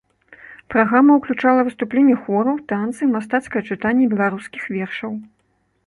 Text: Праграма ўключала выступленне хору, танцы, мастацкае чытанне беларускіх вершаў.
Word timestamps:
Праграма 0.73 1.17
ўключала 1.17 1.65
выступленне 1.67 2.15
хору, 2.23 2.51
танцы, 2.73 3.03
мастацкае 3.15 3.63
чытанне 3.71 4.05
беларускіх 4.15 4.63
вершаў. 4.79 5.13